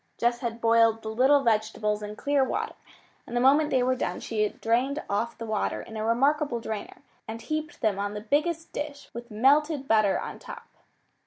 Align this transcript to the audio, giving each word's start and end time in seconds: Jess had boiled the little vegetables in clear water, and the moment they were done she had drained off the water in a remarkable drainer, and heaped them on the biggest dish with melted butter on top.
Jess 0.17 0.39
had 0.39 0.59
boiled 0.59 1.03
the 1.03 1.09
little 1.09 1.43
vegetables 1.43 2.01
in 2.01 2.15
clear 2.15 2.43
water, 2.43 2.73
and 3.27 3.37
the 3.37 3.39
moment 3.39 3.69
they 3.69 3.83
were 3.83 3.93
done 3.95 4.19
she 4.19 4.41
had 4.41 4.59
drained 4.59 5.03
off 5.07 5.37
the 5.37 5.45
water 5.45 5.79
in 5.79 5.95
a 5.95 6.03
remarkable 6.03 6.59
drainer, 6.59 7.03
and 7.27 7.39
heaped 7.39 7.81
them 7.81 7.99
on 7.99 8.15
the 8.15 8.21
biggest 8.21 8.73
dish 8.73 9.11
with 9.13 9.29
melted 9.29 9.87
butter 9.87 10.19
on 10.19 10.39
top. 10.39 10.65